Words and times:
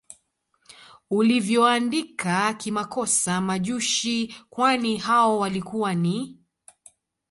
ulivyoandika 1.09 2.53
kimakosa 2.53 3.41
Majushi 3.41 4.35
kwani 4.49 4.97
hao 4.97 5.39
walikuwa 5.39 5.95
ni 5.95 6.39